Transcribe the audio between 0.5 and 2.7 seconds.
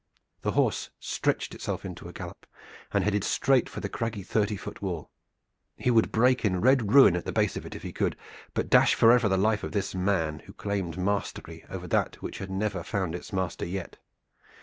horse stretched itself into a gallop,